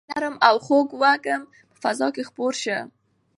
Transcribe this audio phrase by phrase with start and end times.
[0.09, 2.79] نرم او خوږ وږم په فضا کې خپور شو.